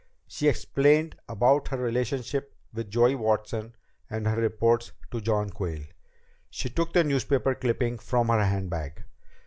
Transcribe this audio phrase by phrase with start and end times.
[0.25, 3.75] She explained about her relationship with Joey Watson
[4.09, 5.85] and her reports to John Quayle.
[6.49, 9.03] She took the newspaper clipping from her handbag.